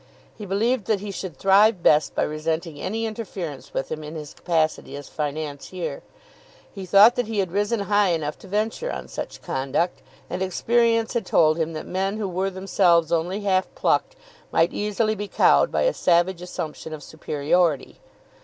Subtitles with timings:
[0.35, 4.33] He believed that he should thrive best by resenting any interference with him in his
[4.33, 6.01] capacity as financier.
[6.73, 11.13] He thought that he had risen high enough to venture on such conduct, and experience
[11.13, 14.15] had told him that men who were themselves only half plucked,
[14.51, 17.99] might easily be cowed by a savage assumption of superiority.